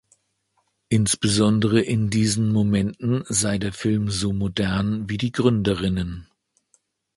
[0.89, 6.27] Insbesondere in diesen Momenten sei der Film so modern wie die Gründerinnen.